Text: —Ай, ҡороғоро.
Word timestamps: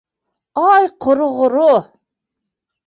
—Ай, 0.69 0.89
ҡороғоро. 1.07 1.71